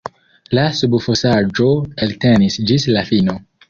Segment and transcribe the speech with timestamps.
[0.59, 1.69] La subfosaĵo
[2.09, 3.43] eltenis ĝis la fino.